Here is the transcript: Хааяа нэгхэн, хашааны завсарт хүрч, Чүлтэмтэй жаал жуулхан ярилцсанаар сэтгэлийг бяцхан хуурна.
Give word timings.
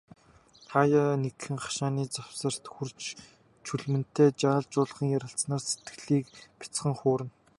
Хааяа 0.71 1.13
нэгхэн, 1.21 1.57
хашааны 1.63 2.03
завсарт 2.13 2.63
хүрч, 2.73 3.01
Чүлтэмтэй 3.65 4.29
жаал 4.41 4.65
жуулхан 4.71 5.13
ярилцсанаар 5.17 5.63
сэтгэлийг 5.65 6.25
бяцхан 6.59 6.93
хуурна. 6.99 7.31